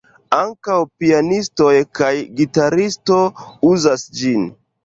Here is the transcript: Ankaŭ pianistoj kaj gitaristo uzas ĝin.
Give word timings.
Ankaŭ 0.35 0.77
pianistoj 1.03 1.69
kaj 1.99 2.11
gitaristo 2.39 3.21
uzas 3.75 4.09
ĝin. 4.23 4.53